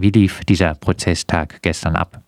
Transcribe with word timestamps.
wie 0.00 0.10
lief 0.10 0.40
dieser 0.40 0.74
Prozesstag 0.74 1.60
gestern 1.62 1.96
ab? 1.96 2.22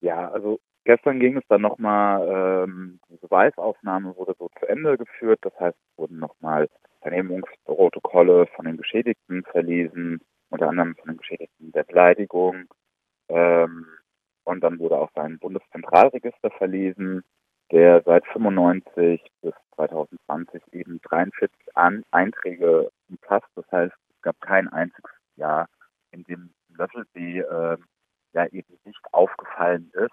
Ja, 0.00 0.30
also 0.30 0.58
gestern 0.84 1.20
ging 1.20 1.36
es 1.36 1.44
dann 1.48 1.62
nochmal, 1.62 2.66
ähm, 2.66 3.00
die 3.08 3.16
Beweisaufnahme 3.16 4.16
wurde 4.16 4.34
so 4.38 4.50
zu 4.58 4.66
Ende 4.66 4.98
geführt. 4.98 5.38
Das 5.42 5.52
heißt, 5.58 5.76
es 5.76 5.98
wurden 5.98 6.18
nochmal 6.18 6.68
Vernehmungsprotokolle 7.02 8.46
von 8.56 8.64
den 8.64 8.76
Geschädigten 8.76 9.44
verlesen, 9.44 10.20
unter 10.50 10.68
anderem 10.68 10.96
von 10.96 11.08
den 11.08 11.18
Geschädigten 11.18 11.72
der 11.72 11.84
Beleidigung. 11.84 12.64
Ähm, 13.28 13.86
und 14.44 14.60
dann 14.62 14.78
wurde 14.78 14.98
auch 14.98 15.10
sein 15.14 15.38
Bundeszentralregister 15.38 16.50
verlesen, 16.50 17.22
der 17.70 18.02
seit 18.04 18.26
95 18.26 19.22
bis 19.40 19.54
2020 19.76 20.62
eben 20.72 21.00
43 21.02 21.50
An 21.74 22.02
Einträge 22.10 22.90
umfasst. 23.08 23.48
Das 23.54 23.64
heißt, 23.72 23.94
es 24.10 24.22
gab 24.22 24.40
kein 24.40 24.68
einziges 24.68 25.10
Jahr, 25.36 25.68
in 26.10 26.24
dem 26.24 26.50
Löffelsee 26.76 27.43
äh, 27.54 27.78
ja 28.32 28.46
eben 28.46 28.78
nicht 28.84 29.00
aufgefallen 29.12 29.90
ist. 29.94 30.12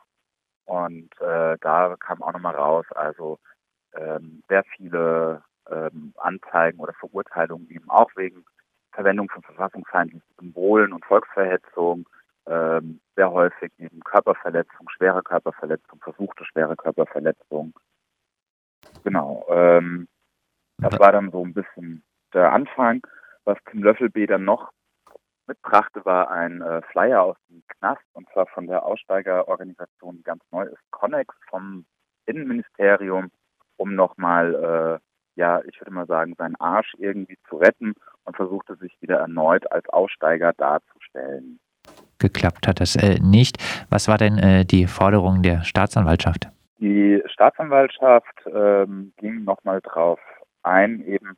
Und 0.65 1.09
äh, 1.19 1.57
da 1.59 1.95
kam 1.99 2.21
auch 2.21 2.33
nochmal 2.33 2.55
raus, 2.55 2.85
also 2.91 3.39
ähm, 3.93 4.43
sehr 4.47 4.63
viele 4.75 5.43
ähm, 5.69 6.13
Anzeigen 6.17 6.79
oder 6.79 6.93
Verurteilungen 6.93 7.69
eben 7.69 7.89
auch 7.89 8.09
wegen 8.15 8.45
Verwendung 8.93 9.29
von 9.29 9.41
verfassungsfeindlichen 9.43 10.27
Symbolen 10.37 10.93
und 10.93 11.05
Volksverhetzung, 11.05 12.07
ähm, 12.45 12.99
sehr 13.15 13.31
häufig 13.31 13.71
eben 13.79 13.99
Körperverletzung, 14.01 14.89
schwere 14.89 15.23
Körperverletzung, 15.23 15.99
versuchte 16.01 16.45
schwere 16.45 16.75
Körperverletzung. 16.75 17.73
Genau. 19.03 19.45
Ähm, 19.49 20.07
das 20.77 20.99
war 20.99 21.11
dann 21.11 21.31
so 21.31 21.43
ein 21.43 21.53
bisschen 21.53 22.03
der 22.33 22.51
Anfang. 22.51 23.05
Was 23.43 23.57
Tim 23.69 23.83
Löffelb 23.83 24.13
dann 24.27 24.45
noch 24.45 24.71
mitbrachte, 25.51 26.03
war 26.05 26.31
ein 26.31 26.61
äh, 26.61 26.81
Flyer 26.91 27.23
aus 27.23 27.37
dem 27.49 27.63
Knast 27.67 28.03
und 28.13 28.27
zwar 28.29 28.47
von 28.47 28.67
der 28.67 28.85
Aussteigerorganisation, 28.85 30.17
die 30.17 30.23
ganz 30.23 30.43
neu 30.51 30.63
ist, 30.63 30.79
Connex 30.91 31.35
vom 31.49 31.85
Innenministerium, 32.25 33.31
um 33.77 33.95
nochmal, 33.95 34.55
äh, 34.55 35.39
ja, 35.39 35.61
ich 35.65 35.79
würde 35.81 35.91
mal 35.91 36.05
sagen, 36.07 36.35
seinen 36.37 36.55
Arsch 36.57 36.93
irgendwie 36.97 37.37
zu 37.49 37.57
retten 37.57 37.93
und 38.23 38.35
versuchte 38.35 38.75
sich 38.75 38.95
wieder 39.01 39.17
erneut 39.17 39.69
als 39.71 39.87
Aussteiger 39.89 40.53
darzustellen. 40.53 41.59
Geklappt 42.19 42.67
hat 42.67 42.79
das 42.79 42.95
äh, 42.95 43.19
nicht. 43.19 43.57
Was 43.89 44.07
war 44.07 44.17
denn 44.17 44.37
äh, 44.37 44.65
die 44.65 44.87
Forderung 44.87 45.41
der 45.41 45.63
Staatsanwaltschaft? 45.63 46.47
Die 46.79 47.21
Staatsanwaltschaft 47.25 48.45
ähm, 48.45 49.13
ging 49.17 49.43
nochmal 49.43 49.81
drauf 49.81 50.19
ein, 50.63 51.01
eben, 51.05 51.35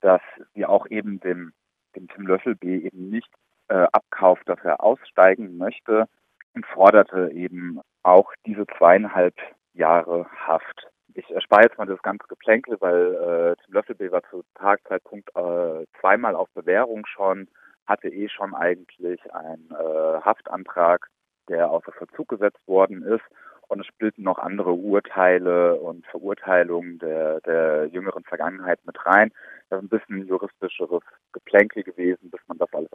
dass 0.00 0.20
sie 0.54 0.64
auch 0.64 0.86
eben 0.88 1.20
dem, 1.20 1.52
dem 1.96 2.08
Tim 2.08 2.26
Löffel 2.26 2.54
B 2.54 2.76
eben 2.76 3.08
nicht 3.08 3.28
äh, 3.68 3.86
abkauft, 3.92 4.48
dass 4.48 4.58
er 4.64 4.82
aussteigen 4.82 5.56
möchte 5.56 6.06
und 6.54 6.66
forderte 6.66 7.30
eben 7.32 7.80
auch 8.02 8.32
diese 8.46 8.66
zweieinhalb 8.78 9.34
Jahre 9.74 10.26
Haft. 10.46 10.88
Ich 11.14 11.30
erspare 11.30 11.64
jetzt 11.64 11.78
mal 11.78 11.86
das 11.86 12.02
ganze 12.02 12.26
Geplänkel, 12.28 12.76
weil 12.80 13.14
äh, 13.14 13.64
Tim 13.64 13.74
Löffelby 13.74 14.12
war 14.12 14.22
zu 14.30 14.44
Tagzeitpunkt 14.54 15.28
äh, 15.34 15.86
zweimal 16.00 16.34
auf 16.34 16.48
Bewährung 16.54 17.06
schon, 17.06 17.48
hatte 17.86 18.08
eh 18.08 18.28
schon 18.28 18.54
eigentlich 18.54 19.20
einen 19.32 19.70
äh, 19.70 20.20
Haftantrag, 20.22 21.08
der 21.48 21.70
außer 21.70 21.92
Verzug 21.92 22.28
gesetzt 22.28 22.66
worden 22.66 23.02
ist. 23.02 23.24
Und 23.68 23.80
es 23.80 23.86
spielten 23.86 24.22
noch 24.22 24.38
andere 24.38 24.72
Urteile 24.72 25.74
und 25.76 26.06
Verurteilungen 26.06 26.98
der, 26.98 27.40
der 27.42 27.86
jüngeren 27.86 28.24
Vergangenheit 28.24 28.80
mit 28.86 29.04
rein. 29.04 29.30
Das 29.68 29.78
ist 29.78 29.84
ein 29.84 29.98
bisschen 29.98 30.26
juristischeres 30.26 31.02
Geplänkel 31.32 31.82
gewesen, 31.82 32.30
bis 32.30 32.40
man 32.46 32.56
das 32.56 32.72
alles 32.72 32.92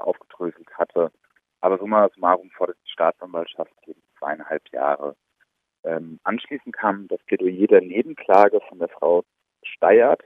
hatte. 0.78 1.12
Aber 1.62 1.78
summa 1.78 2.10
summarum 2.14 2.50
fordert 2.52 2.78
die 2.86 2.92
Staatsanwaltschaft 2.92 3.72
eben 3.88 4.02
zweieinhalb 4.20 4.68
Jahre. 4.72 5.16
Ähm, 5.84 6.20
anschließend 6.24 6.76
kam 6.76 7.08
das 7.08 7.22
Plädoyer 7.24 7.68
der 7.68 7.82
Nebenklage 7.82 8.60
von 8.70 8.80
der 8.80 8.90
Frau 8.90 9.24
Steyert. 9.64 10.22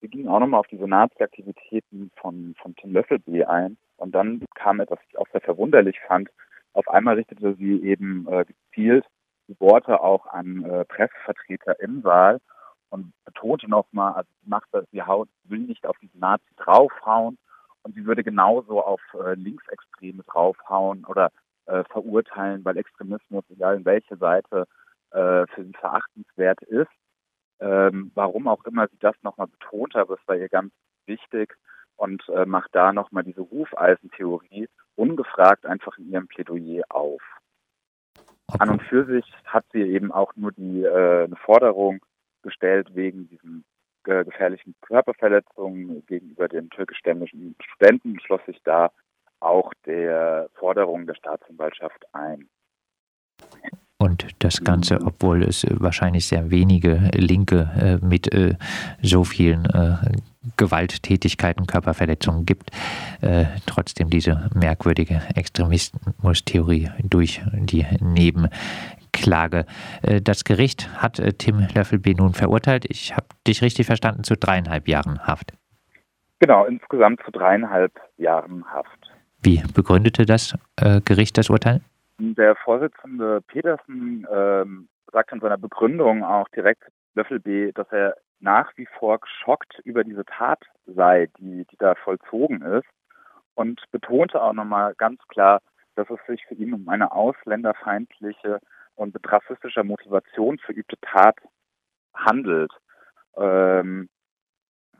Sie 0.00 0.08
ging 0.08 0.28
auch 0.28 0.40
nochmal 0.40 0.60
auf 0.60 0.68
die 0.68 0.78
Senatsaktivitäten 0.78 2.10
von, 2.16 2.54
von 2.60 2.74
Tim 2.76 2.92
Löffelby 2.92 3.44
ein. 3.44 3.76
Und 3.96 4.14
dann 4.14 4.44
kam 4.54 4.80
etwas, 4.80 4.98
was 4.98 5.06
ich 5.08 5.18
auch 5.18 5.28
sehr 5.32 5.40
verwunderlich 5.40 5.98
fand. 6.06 6.30
Auf 6.72 6.88
einmal 6.88 7.16
richtete 7.16 7.54
sie 7.56 7.82
eben 7.82 8.26
äh, 8.28 8.44
gezielt 8.44 9.04
die 9.48 9.58
Worte 9.60 10.00
auch 10.00 10.26
an 10.26 10.64
äh, 10.64 10.84
Pressevertreter 10.84 11.80
im 11.80 12.02
Saal 12.02 12.38
und 12.90 13.12
betonte 13.24 13.68
nochmal, 13.68 14.12
also 14.12 14.30
sie 14.42 14.48
macht 14.48 14.68
das, 14.72 14.84
sie 14.92 15.02
haut, 15.02 15.28
will 15.44 15.60
nicht 15.60 15.86
auf 15.86 15.98
diesen 15.98 16.20
Nazi 16.20 16.48
draufhauen 16.56 17.38
und 17.82 17.94
sie 17.94 18.04
würde 18.06 18.24
genauso 18.24 18.82
auf 18.82 19.00
äh, 19.14 19.34
Linksextreme 19.34 20.22
draufhauen 20.24 21.04
oder 21.04 21.30
äh, 21.66 21.84
verurteilen, 21.84 22.64
weil 22.64 22.76
Extremismus, 22.76 23.44
egal 23.50 23.76
in 23.76 23.84
welche 23.84 24.16
Seite, 24.16 24.66
äh, 25.10 25.46
für 25.46 25.64
sie 25.64 25.72
verachtenswert 25.72 26.62
ist. 26.62 26.90
Ähm, 27.60 28.12
warum 28.14 28.46
auch 28.46 28.64
immer 28.64 28.86
sie 28.88 28.98
das 29.00 29.16
nochmal 29.22 29.48
betont 29.48 29.94
hat, 29.94 30.08
das 30.08 30.20
war 30.26 30.36
ihr 30.36 30.48
ganz 30.48 30.72
wichtig 31.06 31.56
und 31.96 32.22
äh, 32.28 32.46
macht 32.46 32.70
da 32.72 32.92
nochmal 32.92 33.24
diese 33.24 33.40
Hufeisentheorie 33.50 34.68
ungefragt 34.94 35.66
einfach 35.66 35.98
in 35.98 36.10
ihrem 36.10 36.28
Plädoyer 36.28 36.84
auf. 36.88 37.22
An 38.58 38.70
und 38.70 38.82
für 38.84 39.04
sich 39.04 39.24
hat 39.44 39.64
sie 39.72 39.82
eben 39.82 40.12
auch 40.12 40.34
nur 40.36 40.52
die 40.52 40.82
äh, 40.82 41.24
eine 41.24 41.36
Forderung 41.36 42.00
gestellt 42.42 42.94
wegen 42.94 43.28
diesen 43.28 43.64
äh, 43.64 43.77
gefährlichen 44.24 44.74
Körperverletzungen 44.82 46.04
gegenüber 46.06 46.48
den 46.48 46.70
türkischstämmigen 46.70 47.54
Studenten, 47.60 48.18
schloss 48.20 48.44
sich 48.46 48.60
da 48.64 48.90
auch 49.40 49.72
der 49.86 50.48
Forderung 50.54 51.06
der 51.06 51.14
Staatsanwaltschaft 51.14 52.04
ein. 52.12 52.48
Und 54.00 54.26
das 54.38 54.62
Ganze, 54.62 55.00
mhm. 55.00 55.08
obwohl 55.08 55.42
es 55.42 55.66
wahrscheinlich 55.70 56.26
sehr 56.26 56.50
wenige 56.50 57.10
Linke 57.14 57.68
äh, 57.76 58.04
mit 58.04 58.32
äh, 58.32 58.54
so 59.02 59.24
vielen 59.24 59.64
äh, 59.66 59.96
Gewalttätigkeiten, 60.56 61.66
Körperverletzungen 61.66 62.46
gibt, 62.46 62.70
äh, 63.20 63.46
trotzdem 63.66 64.08
diese 64.08 64.50
merkwürdige 64.54 65.20
Extremismustheorie 65.34 66.90
durch 67.02 67.42
die 67.52 67.86
Nebenklage. 68.00 68.56
Äh, 69.26 70.20
das 70.22 70.44
Gericht 70.44 70.88
hat 71.00 71.18
äh, 71.18 71.32
Tim 71.32 71.66
Löffelby 71.74 72.14
nun 72.14 72.34
verurteilt. 72.34 72.84
Ich 72.88 73.14
habe 73.14 73.26
dich 73.46 73.62
richtig 73.62 73.86
verstanden, 73.86 74.24
zu 74.24 74.36
dreieinhalb 74.36 74.88
Jahren 74.88 75.26
Haft. 75.26 75.52
Genau, 76.40 76.64
insgesamt 76.64 77.20
zu 77.24 77.30
dreieinhalb 77.30 77.92
Jahren 78.16 78.64
Haft. 78.70 79.10
Wie 79.42 79.62
begründete 79.74 80.24
das 80.24 80.56
Gericht 81.04 81.38
das 81.38 81.48
Urteil? 81.48 81.80
Der 82.18 82.56
Vorsitzende 82.56 83.40
Petersen 83.42 84.26
ähm, 84.32 84.88
sagt 85.12 85.32
in 85.32 85.40
seiner 85.40 85.58
Begründung 85.58 86.24
auch 86.24 86.48
direkt 86.48 86.82
Löffel 87.14 87.40
B, 87.40 87.72
dass 87.72 87.86
er 87.92 88.16
nach 88.40 88.70
wie 88.76 88.86
vor 88.98 89.18
geschockt 89.18 89.80
über 89.84 90.04
diese 90.04 90.24
Tat 90.24 90.60
sei, 90.86 91.28
die, 91.38 91.64
die 91.70 91.76
da 91.78 91.94
vollzogen 91.94 92.62
ist 92.62 92.86
und 93.54 93.80
betonte 93.90 94.40
auch 94.40 94.52
nochmal 94.52 94.94
ganz 94.96 95.20
klar, 95.28 95.60
dass 95.96 96.08
es 96.10 96.18
sich 96.28 96.44
für 96.46 96.54
ihn 96.54 96.72
um 96.72 96.88
eine 96.88 97.12
ausländerfeindliche 97.12 98.60
und 98.98 99.14
mit 99.14 99.30
rassistischer 99.30 99.84
Motivation 99.84 100.58
verübte 100.58 100.96
Tat 101.00 101.36
handelt. 102.14 102.72
Ähm, 103.36 104.08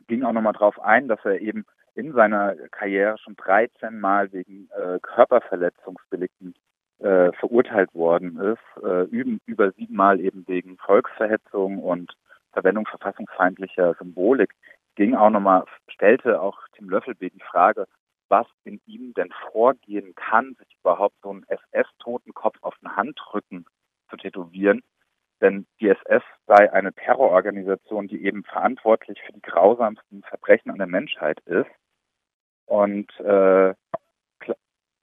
ging 0.07 0.23
auch 0.23 0.31
nochmal 0.31 0.53
darauf 0.53 0.79
ein, 0.81 1.07
dass 1.07 1.19
er 1.25 1.41
eben 1.41 1.65
in 1.95 2.13
seiner 2.13 2.55
Karriere 2.71 3.17
schon 3.17 3.35
13 3.35 3.99
Mal 3.99 4.31
wegen 4.31 4.69
äh, 4.71 4.99
Körperverletzungsdelikten 5.01 6.55
äh, 6.99 7.31
verurteilt 7.33 7.93
worden 7.93 8.39
ist, 8.39 8.83
äh, 8.83 9.03
über 9.45 9.71
siebenmal 9.73 10.19
eben 10.19 10.47
wegen 10.47 10.77
Volksverhetzung 10.77 11.79
und 11.79 12.13
Verwendung 12.53 12.85
verfassungsfeindlicher 12.87 13.95
Symbolik, 13.95 14.53
ging 14.95 15.15
auch 15.15 15.29
nochmal, 15.29 15.65
stellte 15.89 16.41
auch 16.41 16.57
Tim 16.75 16.89
Löffelbe 16.89 17.29
die 17.29 17.43
Frage, 17.51 17.85
was 18.29 18.47
in 18.63 18.79
ihm 18.85 19.13
denn 19.13 19.31
vorgehen 19.51 20.13
kann, 20.15 20.55
sich 20.59 20.77
überhaupt 20.81 21.15
so 21.21 21.31
einen 21.31 21.45
SS-Totenkopf 21.47 22.57
auf 22.61 22.75
den 22.81 22.95
Handrücken 22.95 23.65
zu 24.09 24.17
tätowieren. 24.17 24.81
Denn 25.41 25.65
die 25.79 25.89
SS 25.89 26.23
sei 26.49 26.73
eine 26.73 26.91
Terrororganisation, 26.93 28.07
die 28.07 28.25
eben 28.25 28.43
verantwortlich 28.43 29.21
für 29.23 29.33
die 29.33 29.41
grausamsten 29.41 30.23
Verbrechen 30.23 30.71
an 30.71 30.79
der 30.79 30.87
Menschheit 30.87 31.39
ist. 31.41 31.69
Und 32.65 33.07
äh, 33.19 33.75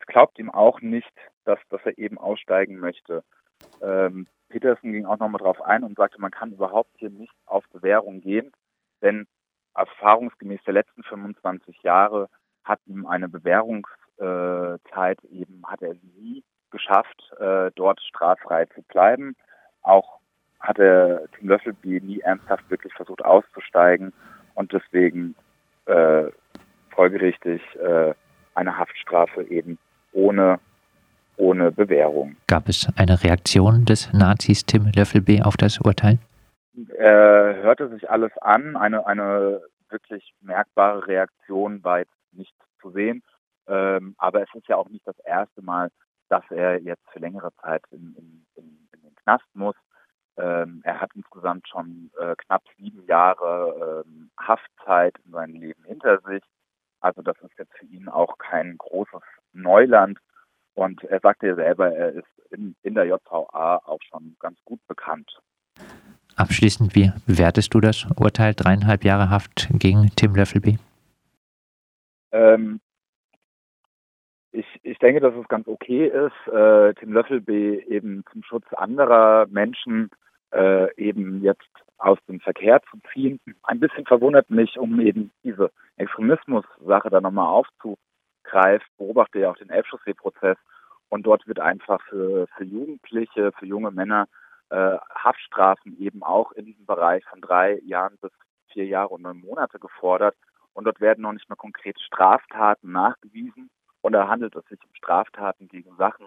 glaubt 0.06 0.38
ihm 0.40 0.50
auch 0.50 0.81
nicht, 0.81 1.12
dass, 1.44 1.60
dass 1.70 1.81
er 1.84 1.96
eben 1.98 2.19
aussteigen 2.19 2.78
möchte. 2.78 3.22
Ähm, 3.81 4.26
Peterson 4.48 4.93
ging 4.93 5.06
auch 5.06 5.19
nochmal 5.19 5.40
drauf 5.40 5.62
ein 5.62 5.84
und 5.84 5.96
sagte, 5.96 6.20
man 6.20 6.32
kann 6.32 6.52
überhaupt 6.52 6.90
hier 6.96 7.10
nicht 7.10 7.34
auf 7.46 7.64
Bewährung 7.69 8.20
gehen, 8.20 8.52
denn 9.00 9.28
erfahrungsgemäß 9.75 10.60
der 10.64 10.75
letzten 10.75 11.04
25 11.04 11.81
Jahre 11.82 12.28
hat 12.64 12.81
ihm 12.87 13.06
eine 13.06 13.28
Bewährungszeit 13.28 15.22
eben, 15.25 15.62
hat 15.66 15.82
er 15.82 15.94
nie 15.94 16.43
geschafft, 16.70 17.32
äh, 17.38 17.70
dort 17.76 18.00
straffrei 18.00 18.66
zu 18.66 18.82
bleiben. 18.82 19.37
Auch 19.82 20.15
hat 20.66 20.78
er 20.78 21.22
Tim 21.38 21.48
Löffelby 21.48 22.00
nie 22.00 22.20
ernsthaft 22.20 22.68
wirklich 22.70 22.92
versucht 22.94 23.24
auszusteigen 23.24 24.12
und 24.54 24.72
deswegen 24.72 25.34
äh, 25.86 26.24
folgerichtig 26.90 27.62
äh, 27.76 28.14
eine 28.54 28.76
Haftstrafe 28.76 29.42
eben 29.44 29.78
ohne 30.12 30.58
ohne 31.38 31.70
Bewährung. 31.70 32.36
Gab 32.46 32.68
es 32.68 32.88
eine 32.96 33.22
Reaktion 33.22 33.84
des 33.84 34.10
Nazis 34.12 34.64
Tim 34.64 34.90
Löffelb 34.94 35.28
auf 35.44 35.56
das 35.58 35.78
Urteil? 35.78 36.18
Er 36.96 37.56
hörte 37.62 37.88
sich 37.90 38.08
alles 38.08 38.32
an. 38.38 38.76
Eine, 38.76 39.06
eine 39.06 39.60
wirklich 39.90 40.32
merkbare 40.40 41.06
Reaktion 41.06 41.84
war 41.84 41.98
jetzt 41.98 42.16
nicht 42.32 42.54
zu 42.80 42.90
sehen. 42.90 43.22
Ähm, 43.69 44.14
aber 44.19 44.42
es 44.42 44.48
ist 44.54 44.69
ja 44.69 44.76
auch 44.76 44.88
nicht 44.88 45.06
das 45.06 45.19
erste 45.20 45.62
Mal, 45.62 45.90
dass 46.28 46.44
er 46.50 46.80
jetzt 46.80 47.02
für 47.12 47.19
längere 47.19 47.50
Zeit 47.62 47.82
in, 47.90 48.14
in, 48.16 48.46
in, 48.56 48.88
in 48.92 49.02
den 49.02 49.14
Knast 49.16 49.44
muss. 49.54 49.76
Ähm, 50.38 50.82
er 50.84 51.00
hat 51.00 51.10
insgesamt 51.14 51.66
schon 51.68 52.10
äh, 52.18 52.34
knapp 52.36 52.62
sieben 52.76 53.04
Jahre 53.06 54.04
ähm, 54.06 54.30
Haftzeit 54.38 55.14
in 55.24 55.32
seinem 55.32 55.54
Leben 55.54 55.82
hinter 55.84 56.20
sich. 56.20 56.42
Also 57.00 57.22
das 57.22 57.36
ist 57.40 57.58
jetzt 57.58 57.72
für 57.78 57.86
ihn 57.86 58.08
auch 58.08 58.36
kein 58.38 58.76
großes 58.76 59.22
Neuland. 59.52 60.18
Und 60.74 61.02
er 61.04 61.20
sagte 61.20 61.46
ja 61.46 61.54
selber, 61.54 61.90
er 61.94 62.12
ist 62.12 62.28
in, 62.50 62.76
in 62.82 62.94
der 62.94 63.06
JVA 63.06 63.80
auch 63.84 64.00
schon 64.10 64.36
ganz 64.38 64.58
gut 64.64 64.80
bekannt. 64.86 65.40
Abschließend, 66.36 66.94
wie 66.94 67.12
bewertest 67.26 67.72
du 67.72 67.80
das 67.80 68.06
Urteil 68.16 68.52
dreieinhalb 68.54 69.04
Jahre 69.04 69.30
Haft 69.30 69.68
gegen 69.70 70.10
Tim 70.16 70.34
Löffelby? 70.34 70.78
Ähm, 72.32 72.80
ich, 74.52 74.66
ich 74.82 74.98
denke, 74.98 75.20
dass 75.20 75.34
es 75.34 75.48
ganz 75.48 75.66
okay 75.66 76.06
ist, 76.06 76.52
äh, 76.52 76.92
Tim 76.94 77.12
Löffelby 77.12 77.84
eben 77.88 78.24
zum 78.32 78.42
Schutz 78.42 78.66
anderer 78.74 79.46
Menschen 79.48 80.10
äh, 80.52 80.94
eben 80.96 81.43
jetzt 81.43 81.69
aus 81.98 82.19
dem 82.28 82.40
Verkehr 82.40 82.81
zu 82.90 82.98
ziehen. 83.12 83.40
Ein 83.62 83.81
bisschen 83.81 84.06
verwundert 84.06 84.50
mich, 84.50 84.78
um 84.78 85.00
eben 85.00 85.31
diese 85.43 85.70
Extremismus-Sache 85.96 87.10
da 87.10 87.20
nochmal 87.20 87.48
aufzugreifen, 87.48 88.87
beobachte 88.98 89.38
ja 89.40 89.50
auch 89.50 89.56
den 89.56 89.70
Elbchaussee-Prozess 89.70 90.58
und 91.08 91.25
dort 91.26 91.46
wird 91.46 91.60
einfach 91.60 92.00
für, 92.08 92.46
für 92.56 92.64
Jugendliche, 92.64 93.52
für 93.52 93.66
junge 93.66 93.90
Männer 93.90 94.28
äh, 94.70 94.96
Haftstrafen 95.14 95.98
eben 96.00 96.22
auch 96.22 96.52
in 96.52 96.66
diesem 96.66 96.87
Bereich 96.87 97.25
von 97.26 97.40
drei 97.40 97.78
Jahren 97.84 98.19
bis 98.20 98.32
vier 98.72 98.87
Jahre 98.87 99.08
und 99.08 99.22
neun 99.22 99.40
Monate 99.40 99.78
gefordert. 99.78 100.34
Und 100.75 100.84
dort 100.84 101.00
werden 101.00 101.22
noch 101.22 101.32
nicht 101.32 101.48
mal 101.48 101.56
konkrete 101.56 102.00
Straftaten 102.00 102.93
nachgewiesen. 102.93 103.70
Und 104.02 104.12
da 104.12 104.28
handelt 104.28 104.54
es 104.56 104.64
sich 104.66 104.78
um 104.82 104.94
Straftaten 104.94 105.69
gegen 105.69 105.96
Sachen. 105.96 106.26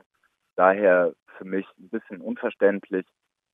Daher 0.56 1.14
für 1.38 1.46
mich 1.46 1.68
ein 1.78 1.90
bisschen 1.90 2.22
unverständlich, 2.22 3.06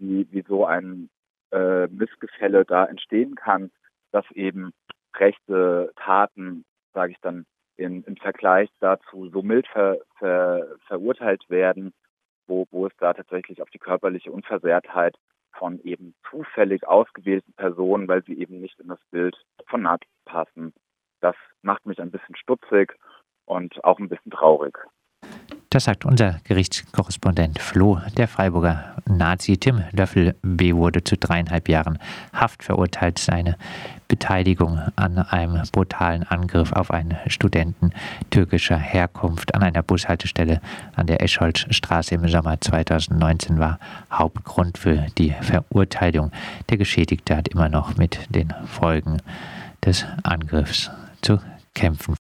wie, 0.07 0.27
wie 0.31 0.43
so 0.47 0.65
ein 0.65 1.09
äh, 1.51 1.87
Missgefälle 1.87 2.65
da 2.65 2.85
entstehen 2.85 3.35
kann, 3.35 3.71
dass 4.11 4.29
eben 4.31 4.71
rechte 5.17 5.91
Taten, 5.95 6.65
sage 6.93 7.13
ich 7.13 7.19
dann, 7.21 7.45
in, 7.77 8.03
im 8.03 8.15
Vergleich 8.17 8.69
dazu 8.79 9.29
so 9.29 9.41
mild 9.41 9.67
ver, 9.67 9.97
ver, 10.17 10.65
verurteilt 10.87 11.49
werden, 11.49 11.93
wo, 12.47 12.65
wo 12.71 12.87
es 12.87 12.93
da 12.97 13.13
tatsächlich 13.13 13.61
auf 13.61 13.69
die 13.69 13.79
körperliche 13.79 14.31
Unversehrtheit 14.31 15.17
von 15.57 15.79
eben 15.81 16.15
zufällig 16.29 16.87
ausgewählten 16.87 17.53
Personen, 17.53 18.07
weil 18.07 18.23
sie 18.23 18.37
eben 18.37 18.59
nicht 18.61 18.79
in 18.79 18.87
das 18.87 18.99
Bild 19.11 19.35
von 19.67 19.81
Nazis 19.81 20.09
passen. 20.25 20.73
Das 21.21 21.35
macht 21.61 21.85
mich 21.85 21.99
ein 21.99 22.11
bisschen 22.11 22.35
stutzig 22.35 22.93
und 23.45 23.83
auch 23.83 23.99
ein 23.99 24.09
bisschen 24.09 24.31
traurig. 24.31 24.77
Das 25.69 25.85
sagt 25.85 26.05
unser 26.05 26.39
Gerichtskorrespondent 26.43 27.59
Flo. 27.59 27.99
Der 28.17 28.27
Freiburger 28.27 28.95
Nazi 29.07 29.57
Tim 29.57 29.83
Löffel 29.91 30.35
B. 30.41 30.73
wurde 30.73 31.03
zu 31.03 31.17
dreieinhalb 31.17 31.67
Jahren 31.67 31.99
Haft 32.33 32.63
verurteilt. 32.63 33.19
Seine 33.19 33.57
Beteiligung 34.07 34.79
an 34.95 35.17
einem 35.17 35.63
brutalen 35.71 36.23
Angriff 36.23 36.71
auf 36.71 36.91
einen 36.91 37.17
Studenten 37.27 37.91
türkischer 38.29 38.77
Herkunft 38.77 39.55
an 39.55 39.63
einer 39.63 39.81
Bushaltestelle 39.81 40.61
an 40.95 41.07
der 41.07 41.21
Escholzstraße 41.23 42.15
im 42.15 42.27
Sommer 42.27 42.61
2019 42.61 43.59
war 43.59 43.79
Hauptgrund 44.11 44.77
für 44.77 45.07
die 45.17 45.33
Verurteilung. 45.41 46.31
Der 46.69 46.77
Geschädigte 46.77 47.35
hat 47.35 47.47
immer 47.47 47.69
noch 47.69 47.97
mit 47.97 48.19
den 48.29 48.53
Folgen 48.67 49.17
des 49.83 50.05
Angriffs 50.23 50.91
zu 51.21 51.39
kämpfen. 51.73 52.13